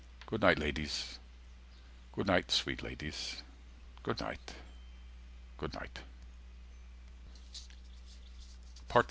Good 0.25 0.41
night, 0.41 0.57
ladies, 0.57 1.19
good 2.13 2.25
night, 2.25 2.49
sweet 2.51 2.81
ladies, 2.81 3.43
good 4.03 4.19
night, 4.21 4.39
good 5.57 5.73
night. 5.75 5.99